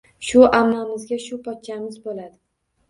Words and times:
Shu 0.29 0.39
ammamizga 0.59 1.21
shu 1.27 1.41
pochchamiz 1.51 2.03
boʻladi. 2.09 2.37